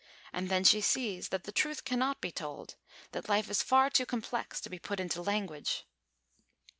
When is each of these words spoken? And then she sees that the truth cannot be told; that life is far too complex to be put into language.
And 0.33 0.49
then 0.49 0.63
she 0.63 0.81
sees 0.81 1.29
that 1.29 1.43
the 1.43 1.51
truth 1.51 1.85
cannot 1.85 2.21
be 2.21 2.31
told; 2.31 2.73
that 3.11 3.29
life 3.29 3.51
is 3.51 3.61
far 3.61 3.91
too 3.91 4.07
complex 4.07 4.59
to 4.61 4.67
be 4.67 4.79
put 4.79 4.99
into 4.99 5.21
language. 5.21 5.85